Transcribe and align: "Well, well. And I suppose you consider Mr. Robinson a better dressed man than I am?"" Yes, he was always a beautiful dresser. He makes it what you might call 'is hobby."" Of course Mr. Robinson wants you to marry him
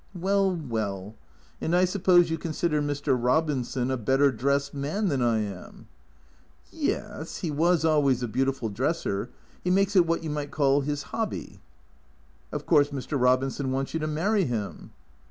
"Well, 0.15 0.55
well. 0.55 1.13
And 1.61 1.75
I 1.75 1.85
suppose 1.85 2.31
you 2.31 2.39
consider 2.39 2.81
Mr. 2.81 3.15
Robinson 3.15 3.91
a 3.91 3.97
better 3.97 4.31
dressed 4.31 4.73
man 4.73 5.09
than 5.09 5.21
I 5.21 5.41
am?"" 5.43 5.89
Yes, 6.89 7.37
he 7.37 7.51
was 7.51 7.85
always 7.85 8.23
a 8.23 8.27
beautiful 8.27 8.69
dresser. 8.69 9.29
He 9.63 9.69
makes 9.69 9.95
it 9.95 10.07
what 10.07 10.23
you 10.23 10.31
might 10.31 10.49
call 10.49 10.81
'is 10.81 11.03
hobby."" 11.13 11.59
Of 12.51 12.65
course 12.65 12.89
Mr. 12.89 13.21
Robinson 13.21 13.71
wants 13.71 13.93
you 13.93 13.99
to 13.99 14.07
marry 14.07 14.45
him 14.45 14.89